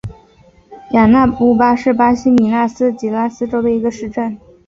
[0.93, 4.35] 雅纳乌巴是巴西米纳斯吉拉斯州的一个市镇。